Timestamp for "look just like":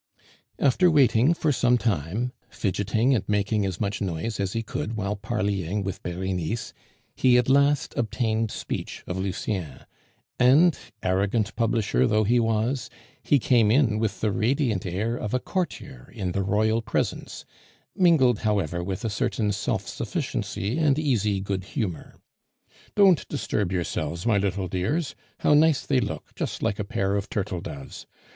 25.99-26.79